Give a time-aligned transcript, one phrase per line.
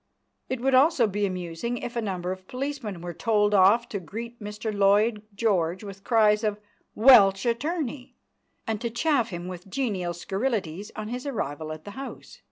[0.49, 4.39] It would also be amusing if a number of policemen were told off to greet
[4.41, 6.59] Mr Lloyd George with cries of
[6.95, 8.15] "Welsh attorney,"
[8.65, 12.39] and to chaff him with genial scurrilities on his arrival at the House.